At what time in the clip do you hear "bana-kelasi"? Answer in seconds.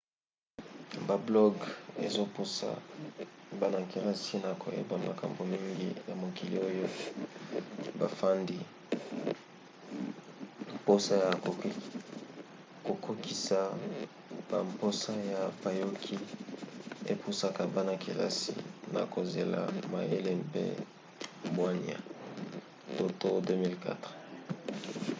3.59-4.35, 17.75-18.53